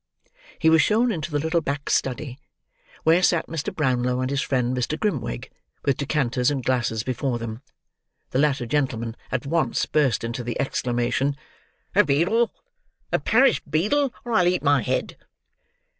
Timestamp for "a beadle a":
11.93-13.19